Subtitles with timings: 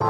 [0.00, 0.08] I'm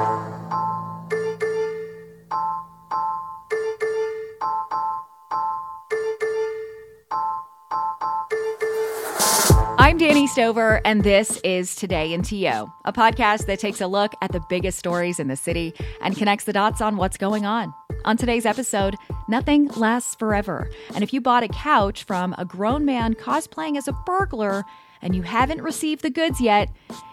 [9.98, 14.32] Dani Stover, and this is Today in TO, a podcast that takes a look at
[14.32, 17.73] the biggest stories in the city and connects the dots on what's going on.
[18.05, 18.95] On today's episode,
[19.27, 20.70] nothing lasts forever.
[20.95, 24.66] And if you bought a couch from a grown man cosplaying as a burglar
[25.00, 26.68] and you haven't received the goods yet,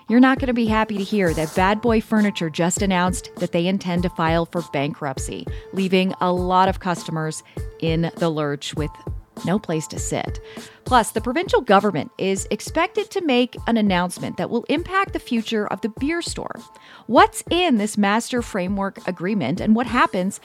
[0.08, 3.52] you're not going to be happy to hear that Bad Boy Furniture just announced that
[3.52, 7.43] they intend to file for bankruptcy, leaving a lot of customers
[7.79, 8.92] in the lurch with
[9.46, 10.39] no place to sit.
[10.86, 15.68] Plus, the provincial government is expected to make an announcement that will impact the future
[15.68, 16.56] of the beer store.
[17.07, 20.40] What's in this master framework agreement and what happens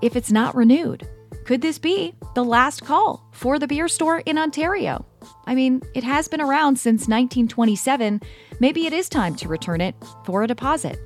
[0.00, 1.06] if it's not renewed?
[1.44, 5.04] Could this be the last call for the beer store in Ontario?
[5.46, 8.20] I mean, it has been around since 1927.
[8.60, 10.98] Maybe it is time to return it for a deposit.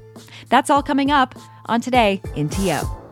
[0.49, 1.35] That's all coming up
[1.67, 3.04] on Today in TO.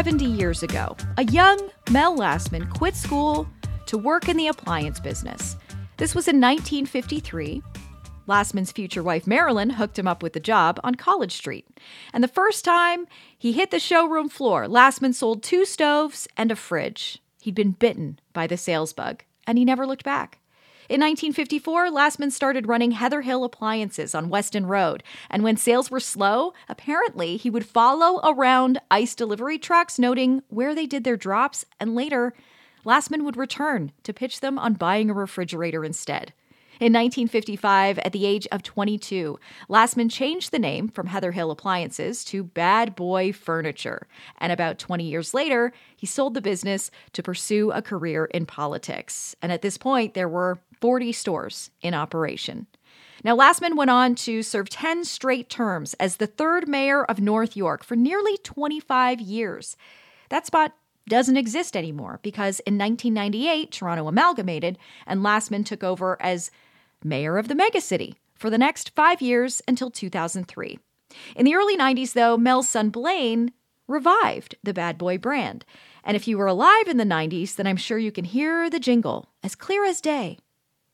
[0.00, 3.46] 70 years ago, a young Mel Lastman quit school
[3.84, 5.58] to work in the appliance business.
[5.98, 7.62] This was in 1953.
[8.26, 11.66] Lastman's future wife Marilyn hooked him up with the job on College Street.
[12.14, 16.56] And the first time he hit the showroom floor, Lastman sold two stoves and a
[16.56, 17.18] fridge.
[17.42, 20.39] He'd been bitten by the sales bug, and he never looked back.
[20.90, 26.00] In 1954, Lastman started running Heather Hill Appliances on Weston Road, and when sales were
[26.00, 31.64] slow, apparently he would follow around ice delivery trucks, noting where they did their drops,
[31.78, 32.34] and later,
[32.84, 36.32] Lastman would return to pitch them on buying a refrigerator instead.
[36.80, 42.24] In 1955, at the age of 22, Lastman changed the name from Heather Hill Appliances
[42.24, 44.08] to Bad Boy Furniture.
[44.38, 49.36] And about 20 years later, he sold the business to pursue a career in politics.
[49.42, 52.66] And at this point, there were 40 stores in operation.
[53.22, 57.58] Now, Lastman went on to serve 10 straight terms as the third mayor of North
[57.58, 59.76] York for nearly 25 years.
[60.30, 60.72] That spot
[61.06, 66.50] doesn't exist anymore because in 1998, Toronto amalgamated and Lastman took over as
[67.04, 70.78] mayor of the megacity for the next five years until 2003.
[71.36, 73.52] In the early 90s, though, Mel's son Blaine
[73.86, 75.64] revived the Bad Boy brand.
[76.04, 78.80] And if you were alive in the 90s, then I'm sure you can hear the
[78.80, 80.38] jingle as clear as day.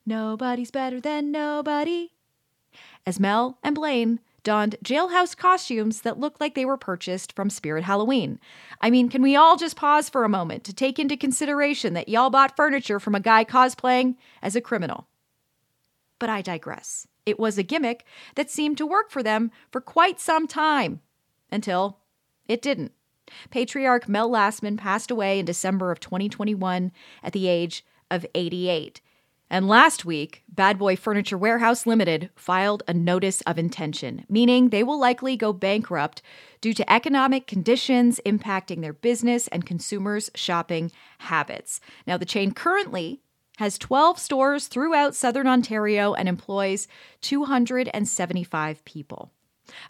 [0.04, 2.10] Nobody's better than nobody.
[3.04, 7.82] As Mel and Blaine donned jailhouse costumes that looked like they were purchased from Spirit
[7.82, 8.38] Halloween.
[8.80, 12.08] I mean, can we all just pause for a moment to take into consideration that
[12.08, 15.08] y'all bought furniture from a guy cosplaying as a criminal?
[16.18, 17.06] But I digress.
[17.24, 18.04] It was a gimmick
[18.36, 21.00] that seemed to work for them for quite some time
[21.50, 21.98] until
[22.48, 22.92] it didn't.
[23.50, 29.00] Patriarch Mel Lastman passed away in December of 2021 at the age of 88.
[29.48, 34.82] And last week, Bad Boy Furniture Warehouse Limited filed a notice of intention, meaning they
[34.82, 36.20] will likely go bankrupt
[36.60, 41.80] due to economic conditions impacting their business and consumers' shopping habits.
[42.08, 43.20] Now, the chain currently
[43.56, 46.88] has 12 stores throughout southern Ontario and employs
[47.22, 49.32] 275 people.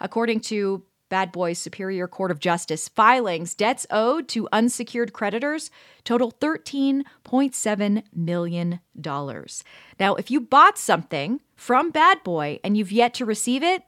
[0.00, 5.70] According to Bad Boys Superior Court of Justice filings, debts owed to unsecured creditors
[6.04, 8.80] total $13.7 million.
[10.00, 13.84] Now, if you bought something from Bad Boy and you've yet to receive it,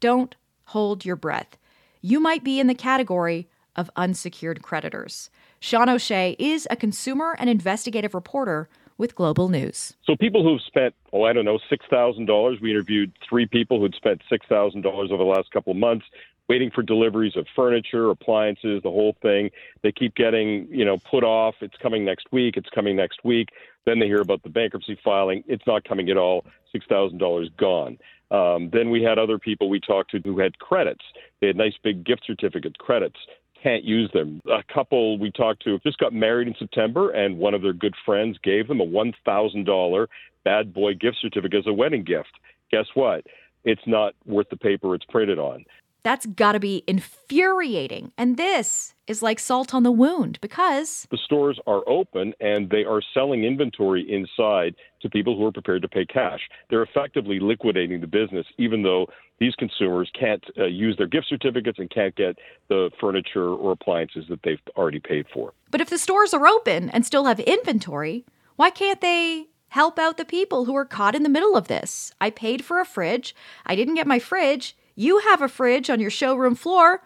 [0.00, 0.34] don't
[0.66, 1.56] hold your breath.
[2.00, 5.30] You might be in the category of unsecured creditors.
[5.60, 9.94] Sean O'Shea is a consumer and investigative reporter with Global News.
[10.04, 14.20] So people who've spent, oh, I don't know, $6,000, we interviewed three people who'd spent
[14.30, 16.04] $6,000 over the last couple of months
[16.48, 19.50] waiting for deliveries of furniture, appliances, the whole thing.
[19.82, 21.54] They keep getting, you know, put off.
[21.60, 22.56] It's coming next week.
[22.56, 23.48] It's coming next week.
[23.86, 25.44] Then they hear about the bankruptcy filing.
[25.46, 26.44] It's not coming at all.
[26.74, 27.98] $6,000 gone.
[28.30, 31.04] Um, then we had other people we talked to who had credits.
[31.40, 33.16] They had nice big gift certificate credits
[33.62, 34.40] can't use them.
[34.50, 37.94] A couple we talked to just got married in September, and one of their good
[38.04, 40.06] friends gave them a $1,000
[40.44, 42.30] bad boy gift certificate as a wedding gift.
[42.70, 43.26] Guess what?
[43.64, 45.64] It's not worth the paper it's printed on.
[46.02, 48.12] That's got to be infuriating.
[48.16, 52.84] And this is like salt on the wound because the stores are open and they
[52.84, 56.40] are selling inventory inside to people who are prepared to pay cash.
[56.70, 59.06] They're effectively liquidating the business, even though
[59.40, 62.36] these consumers can't uh, use their gift certificates and can't get
[62.68, 65.52] the furniture or appliances that they've already paid for.
[65.70, 68.24] But if the stores are open and still have inventory,
[68.56, 72.12] why can't they help out the people who are caught in the middle of this.
[72.20, 73.34] I paid for a fridge.
[73.66, 74.76] I didn't get my fridge.
[74.94, 77.02] You have a fridge on your showroom floor.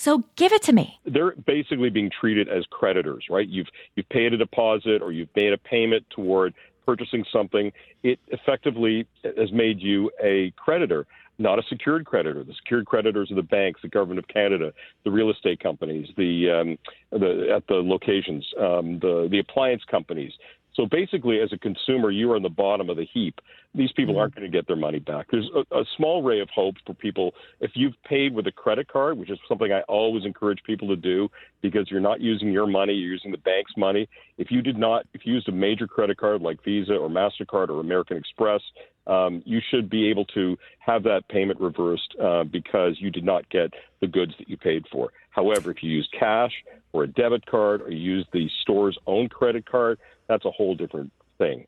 [0.00, 0.98] So give it to me.
[1.04, 3.46] They're basically being treated as creditors, right?
[3.46, 3.66] You've
[3.96, 6.54] you've paid a deposit or you've made a payment toward
[6.86, 7.70] purchasing something.
[8.02, 11.06] It effectively has made you a creditor,
[11.38, 12.42] not a secured creditor.
[12.44, 14.72] The secured creditors are the banks, the government of Canada,
[15.04, 16.78] the real estate companies, the um,
[17.20, 20.32] the at the locations, um, the the appliance companies,
[20.74, 23.40] so basically, as a consumer, you are on the bottom of the heap.
[23.74, 24.20] These people mm-hmm.
[24.20, 25.26] aren't going to get their money back.
[25.30, 27.34] There's a, a, small ray of hope for people.
[27.60, 30.96] If you've paid with a credit card, which is something I always encourage people to
[30.96, 31.28] do
[31.62, 34.08] because you're not using your money, you're using the bank's money.
[34.38, 37.68] If you did not, if you used a major credit card like Visa or MasterCard
[37.68, 38.60] or American Express,
[39.06, 43.48] um, you should be able to have that payment reversed uh, because you did not
[43.50, 45.12] get the goods that you paid for.
[45.30, 46.52] However, if you use cash
[46.92, 49.98] or a debit card or you use the store's own credit card,
[50.28, 51.66] that's a whole different thing.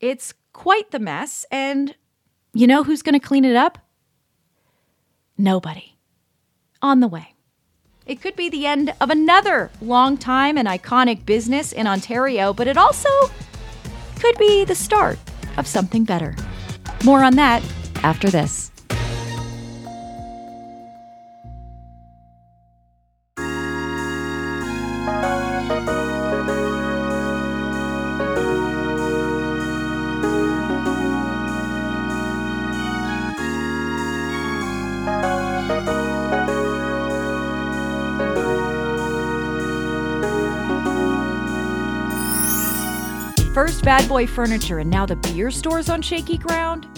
[0.00, 1.94] It's quite the mess, and
[2.54, 3.78] you know who's going to clean it up?
[5.36, 5.96] Nobody.
[6.80, 7.34] On the way.
[8.08, 12.66] It could be the end of another long time and iconic business in Ontario, but
[12.66, 13.10] it also
[14.18, 15.18] could be the start
[15.58, 16.34] of something better.
[17.04, 17.62] More on that
[18.02, 18.72] after this.
[43.68, 46.88] First Bad Boy Furniture and now the beer stores on shaky ground?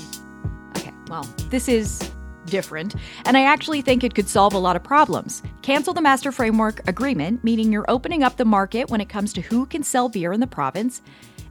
[0.77, 2.13] Okay, well, this is
[2.47, 2.95] different,
[3.25, 5.43] and I actually think it could solve a lot of problems.
[5.63, 9.41] Cancel the Master Framework Agreement, meaning you're opening up the market when it comes to
[9.41, 11.03] who can sell beer in the province.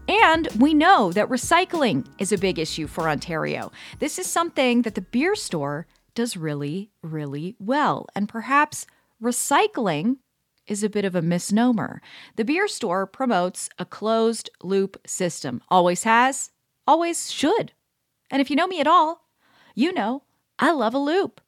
[0.08, 3.74] And we know that recycling is a big issue for Ontario.
[4.00, 5.86] This is something that the beer store
[6.16, 8.08] does really, really well.
[8.16, 8.88] And perhaps
[9.22, 10.20] recycling
[10.70, 12.02] is a bit of a misnomer.
[12.36, 16.52] The beer store promotes a closed loop system, always has,
[16.88, 17.74] always should.
[18.32, 19.28] And if you know me at all,
[19.76, 20.24] you know
[20.60, 21.42] I love a loop.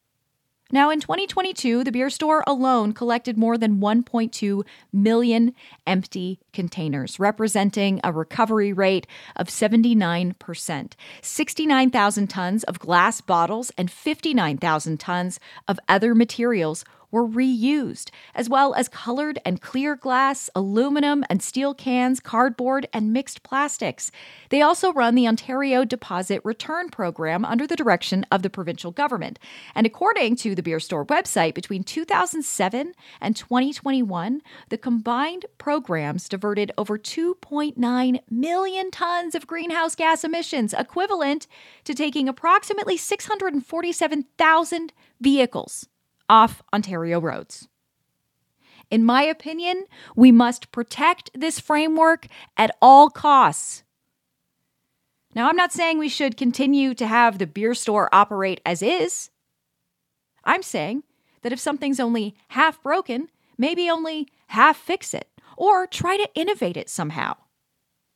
[0.74, 5.54] Now, in 2022, the beer store alone collected more than 1.2 million
[5.86, 14.98] empty containers, representing a recovery rate of 79%, 69,000 tons of glass bottles, and 59,000
[14.98, 15.38] tons
[15.68, 21.74] of other materials were reused, as well as colored and clear glass, aluminum and steel
[21.74, 24.10] cans, cardboard, and mixed plastics.
[24.48, 29.38] They also run the Ontario Deposit Return Program under the direction of the provincial government.
[29.74, 36.72] And according to the beer store website, between 2007 and 2021, the combined programs diverted
[36.78, 41.46] over 2.9 million tons of greenhouse gas emissions, equivalent
[41.84, 45.88] to taking approximately 647,000 vehicles
[46.28, 47.68] off Ontario roads.
[48.90, 52.26] In my opinion, we must protect this framework
[52.56, 53.84] at all costs.
[55.34, 59.30] Now, I'm not saying we should continue to have the beer store operate as is.
[60.44, 61.04] I'm saying
[61.40, 66.76] that if something's only half broken, maybe only half fix it, or try to innovate
[66.76, 67.36] it somehow.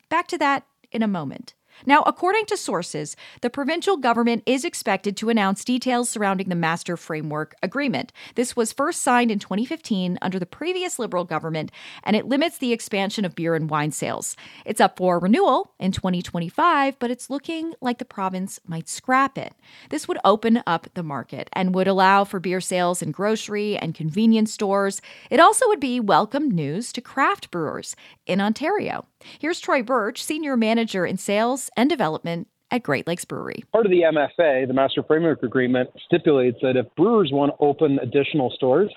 [0.09, 1.55] Back to that in a moment.
[1.85, 6.97] Now, according to sources, the provincial government is expected to announce details surrounding the Master
[6.97, 8.13] Framework Agreement.
[8.35, 11.71] This was first signed in 2015 under the previous Liberal government,
[12.03, 14.37] and it limits the expansion of beer and wine sales.
[14.65, 19.53] It's up for renewal in 2025, but it's looking like the province might scrap it.
[19.91, 23.95] This would open up the market and would allow for beer sales in grocery and
[23.95, 25.03] convenience stores.
[25.31, 27.97] It also would be welcome news to craft brewers
[28.27, 29.07] in Ontario.
[29.39, 33.65] Here's Troy Birch, Senior Manager in Sales and Development at Great Lakes Brewery.
[33.73, 37.99] Part of the MFA, the Master Framework Agreement, stipulates that if brewers want to open
[38.01, 38.93] additional stores,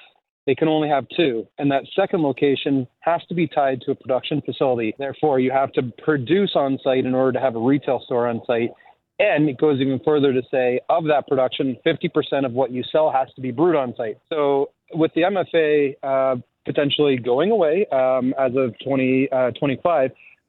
[0.46, 1.48] they can only have two.
[1.58, 4.96] And that second location has to be tied to a production facility.
[4.98, 8.42] Therefore, you have to produce on site in order to have a retail store on
[8.48, 8.72] site.
[9.20, 13.12] And it goes even further to say, of that production, 50% of what you sell
[13.12, 14.18] has to be brewed on site.
[14.30, 19.80] So, with the MFA uh, potentially going away um, as of 2025, 20,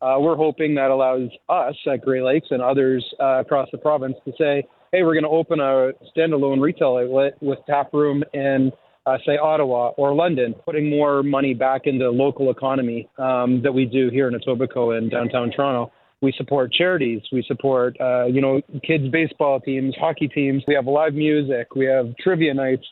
[0.02, 4.17] uh, we're hoping that allows us at Great Lakes and others uh, across the province
[4.25, 8.73] to say, hey, we're going to open a standalone retail outlet with tap room in,
[9.07, 13.85] uh, say, Ottawa or London, putting more money back into local economy um, that we
[13.85, 15.93] do here in Etobicoke and downtown Toronto.
[16.23, 17.23] We support charities.
[17.33, 20.62] We support, uh, you know, kids baseball teams, hockey teams.
[20.67, 21.75] We have live music.
[21.75, 22.85] We have trivia nights.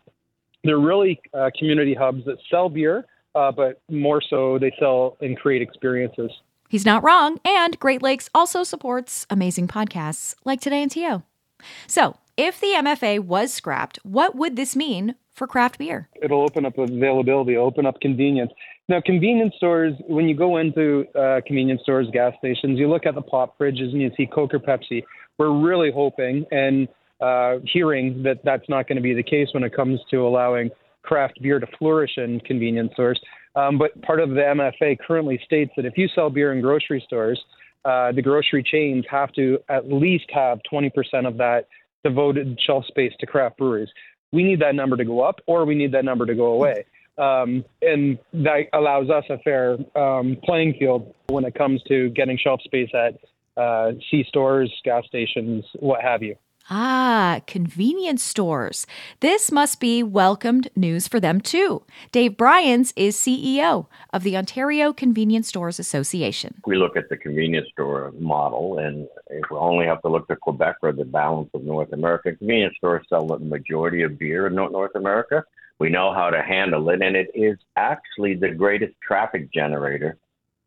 [0.64, 5.38] They're really uh, community hubs that sell beer, uh, but more so they sell and
[5.38, 6.30] create experiences.
[6.68, 11.22] He's not wrong, and Great Lakes also supports amazing podcasts like Today in TO.
[11.86, 16.08] So, if the MFA was scrapped, what would this mean for craft beer?
[16.22, 18.52] It'll open up availability, open up convenience.
[18.88, 23.14] Now, convenience stores, when you go into uh, convenience stores, gas stations, you look at
[23.14, 25.04] the pop fridges and you see Coke or Pepsi.
[25.38, 26.88] We're really hoping and
[27.20, 30.70] uh, hearing that that's not going to be the case when it comes to allowing
[31.02, 33.20] craft beer to flourish in convenience stores.
[33.56, 37.02] Um, but part of the MFA currently states that if you sell beer in grocery
[37.06, 37.40] stores,
[37.84, 40.90] uh, the grocery chains have to at least have 20%
[41.26, 41.66] of that
[42.04, 43.88] devoted shelf space to craft breweries.
[44.32, 46.84] We need that number to go up, or we need that number to go away.
[47.16, 52.38] Um, and that allows us a fair um, playing field when it comes to getting
[52.38, 53.18] shelf space at
[53.60, 56.37] uh, C stores, gas stations, what have you.
[56.70, 58.87] Ah, convenience stores.
[59.20, 61.82] This must be welcomed news for them too.
[62.12, 66.60] Dave Bryans is CEO of the Ontario Convenience Stores Association.
[66.66, 70.37] We look at the convenience store model, and if we only have to look to
[70.37, 74.54] Quebec or the balance of North America, convenience stores sell the majority of beer in
[74.54, 75.44] North America.
[75.78, 80.18] We know how to handle it, and it is actually the greatest traffic generator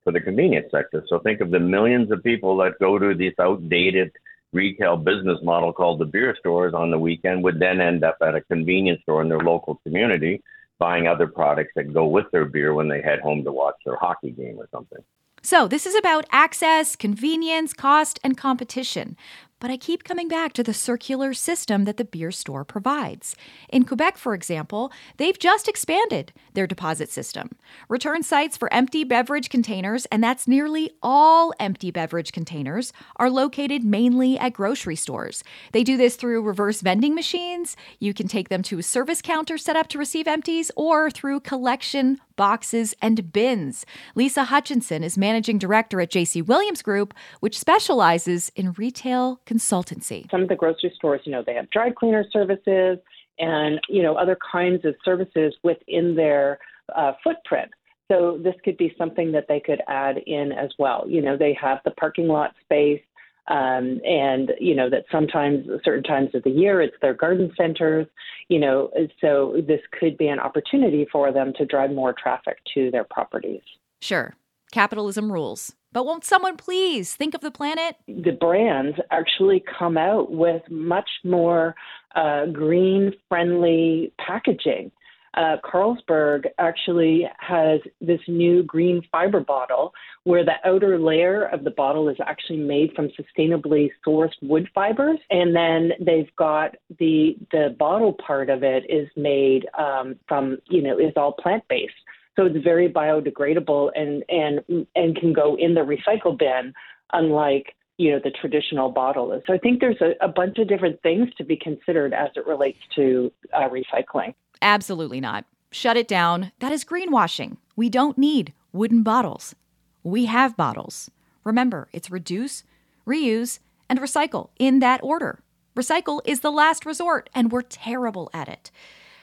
[0.04, 1.04] for the convenience sector.
[1.08, 4.12] So think of the millions of people that go to these outdated
[4.54, 8.36] retail business model called the beer stores on the weekend would then end up at
[8.36, 10.44] a convenience store in their local community
[10.78, 13.96] buying other products that go with their beer when they head home to watch their
[13.98, 15.04] hockey game or something.
[15.44, 19.18] So, this is about access, convenience, cost, and competition.
[19.62, 23.36] But I keep coming back to the circular system that the beer store provides.
[23.70, 27.52] In Quebec, for example, they've just expanded their deposit system.
[27.88, 33.84] Return sites for empty beverage containers, and that's nearly all empty beverage containers, are located
[33.84, 35.44] mainly at grocery stores.
[35.74, 37.78] They do this through reverse vending machines.
[38.00, 41.42] You can take them to a service counter set up to receive empties, or through
[41.42, 43.86] collection boxes, and bins.
[44.16, 50.30] Lisa Hutchinson is managing director at JC Williams Group, which specializes in retail consultancy.
[50.32, 52.98] Some of the grocery stores, you know, they have dry cleaner services
[53.40, 56.60] and, you know, other kinds of services within their
[56.96, 57.72] uh, footprint.
[58.12, 61.06] So this could be something that they could add in as well.
[61.08, 63.02] You know, they have the parking lot space,
[63.48, 68.08] um, and you know that sometimes certain times of the year it's their garden centers
[68.50, 72.92] you know so this could be an opportunity for them to drive more traffic to
[72.92, 73.62] their properties.
[74.02, 74.36] Sure.
[74.72, 75.74] Capitalism rules.
[75.92, 77.98] But won't someone please think of the planet?
[78.08, 81.76] The brands actually come out with much more
[82.16, 84.92] uh, green friendly packaging
[85.36, 91.72] uh, Carlsberg actually has this new green fiber bottle where the outer layer of the
[91.72, 97.76] bottle is actually made from sustainably sourced wood fibers, and then they've got the the
[97.80, 101.94] bottle part of it is made um, from you know is all plant based.
[102.36, 106.74] So it's very biodegradable and and and can go in the recycle bin,
[107.14, 109.44] unlike you know the traditional bottle is.
[109.48, 112.46] So I think there's a, a bunch of different things to be considered as it
[112.46, 114.34] relates to uh, recycling.
[114.62, 115.46] Absolutely not.
[115.72, 116.52] Shut it down.
[116.60, 117.58] That is greenwashing.
[117.76, 119.56] We don't need wooden bottles.
[120.04, 121.10] We have bottles.
[121.44, 122.64] Remember, it's reduce,
[123.08, 125.40] reuse, and recycle in that order.
[125.76, 128.72] Recycle is the last resort, and we're terrible at it.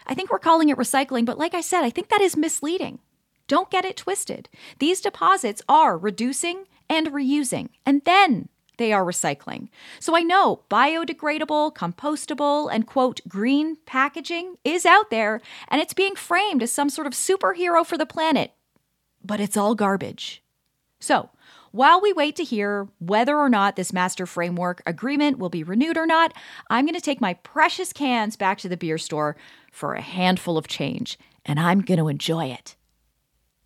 [0.07, 2.99] I think we're calling it recycling, but like I said, I think that is misleading.
[3.47, 4.49] Don't get it twisted.
[4.79, 9.69] These deposits are reducing and reusing, and then they are recycling.
[10.01, 16.17] So I know biodegradable, compostable, and quote, green packaging is out there and it's being
[16.17, 18.53] framed as some sort of superhero for the planet.
[19.23, 20.43] But it's all garbage.
[21.01, 21.31] So,
[21.71, 25.99] while we wait to hear whether or not this master framework agreement will be renewed
[25.99, 26.33] or not,
[26.71, 29.37] I'm going to take my precious cans back to the beer store
[29.71, 32.75] for a handful of change, and I'm going to enjoy it.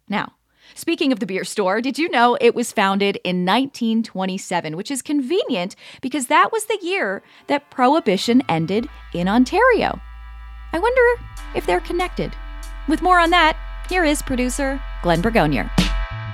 [0.08, 0.32] Now,
[0.74, 5.02] Speaking of the beer store, did you know it was founded in 1927, which is
[5.02, 10.00] convenient because that was the year that Prohibition ended in Ontario?
[10.72, 11.22] I wonder
[11.54, 12.34] if they're connected.
[12.88, 13.56] With more on that,
[13.88, 15.70] here is producer Glenn Bragoiner.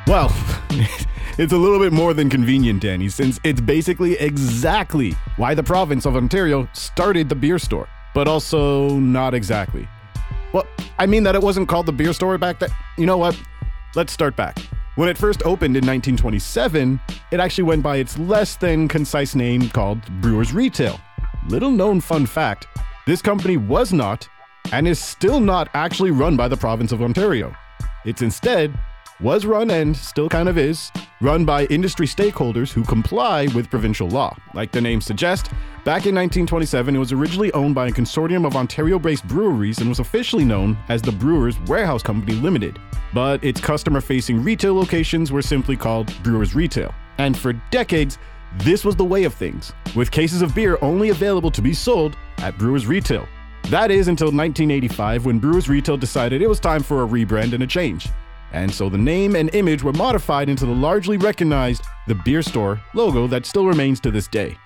[0.06, 0.32] Well,
[1.38, 6.06] it's a little bit more than convenient, Dani, since it's basically exactly why the province
[6.06, 9.88] of Ontario started the beer store, but also not exactly.
[10.52, 10.66] Well,
[10.98, 12.70] I mean that it wasn't called the beer store back then.
[12.96, 13.38] You know what?
[13.94, 14.58] Let's start back.
[14.96, 19.70] When it first opened in 1927, it actually went by its less than concise name
[19.70, 21.00] called Brewers Retail.
[21.48, 22.66] Little known fun fact
[23.06, 24.28] this company was not,
[24.72, 27.54] and is still not actually run by the province of Ontario.
[28.04, 28.78] It's instead
[29.20, 34.08] was run and still kind of is run by industry stakeholders who comply with provincial
[34.08, 34.36] law.
[34.54, 35.48] Like the name suggests,
[35.84, 39.88] back in 1927, it was originally owned by a consortium of Ontario based breweries and
[39.88, 42.78] was officially known as the Brewers Warehouse Company Limited.
[43.14, 46.94] but its customer facing retail locations were simply called Brewers Retail.
[47.16, 48.18] And for decades,
[48.58, 52.16] this was the way of things, with cases of beer only available to be sold
[52.38, 53.26] at Brewers Retail.
[53.70, 57.62] That is until 1985 when Brewers Retail decided it was time for a rebrand and
[57.62, 58.08] a change.
[58.52, 62.80] And so the name and image were modified into the largely recognized The Beer Store
[62.94, 64.56] logo that still remains to this day.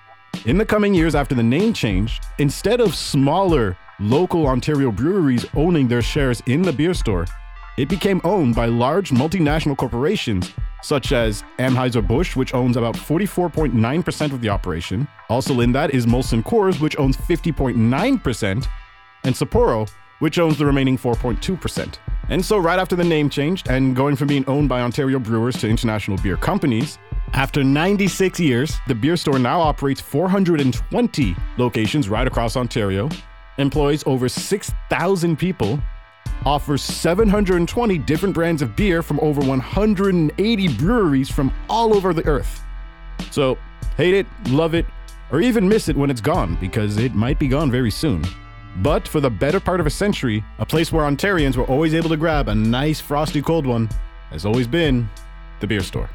[0.45, 5.87] In the coming years after the name change, instead of smaller local Ontario breweries owning
[5.87, 7.25] their shares in the beer store,
[7.77, 14.41] it became owned by large multinational corporations such as Anheuser-Busch, which owns about 44.9% of
[14.41, 15.07] the operation.
[15.29, 18.67] Also in that is Molson Coors, which owns 50.9%,
[19.23, 21.97] and Sapporo, which owns the remaining 4.2%.
[22.29, 25.57] And so, right after the name changed and going from being owned by Ontario brewers
[25.57, 26.97] to international beer companies,
[27.33, 33.09] after 96 years, the beer store now operates 420 locations right across Ontario,
[33.57, 35.79] employs over 6,000 people,
[36.45, 42.61] offers 720 different brands of beer from over 180 breweries from all over the earth.
[43.31, 43.57] So,
[43.97, 44.85] hate it, love it,
[45.31, 48.23] or even miss it when it's gone, because it might be gone very soon.
[48.77, 52.09] But for the better part of a century, a place where Ontarians were always able
[52.09, 53.89] to grab a nice frosty cold one
[54.31, 55.07] has always been
[55.59, 56.09] the beer store.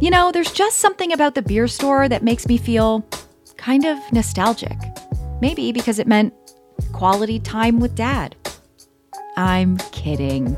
[0.00, 3.04] You know, there's just something about the beer store that makes me feel
[3.56, 4.78] kind of nostalgic.
[5.40, 6.32] Maybe because it meant
[6.92, 8.36] quality time with dad.
[9.38, 10.56] I'm kidding.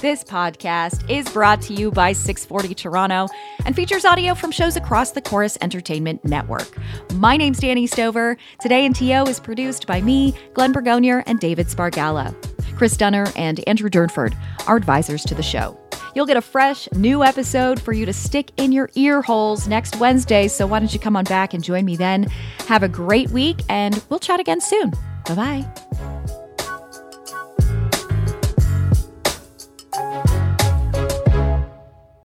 [0.00, 3.28] This podcast is brought to you by 640 Toronto
[3.64, 6.66] and features audio from shows across the Chorus Entertainment Network.
[7.14, 8.36] My name's Dani Stover.
[8.60, 12.34] Today in TO is produced by me, Glenn Bragoiner, and David Spargala.
[12.76, 15.78] Chris Dunner and Andrew Durnford are advisors to the show.
[16.16, 19.94] You'll get a fresh, new episode for you to stick in your ear holes next
[20.00, 20.48] Wednesday.
[20.48, 22.24] So why don't you come on back and join me then?
[22.66, 24.90] Have a great week, and we'll chat again soon.
[25.24, 26.17] Bye bye.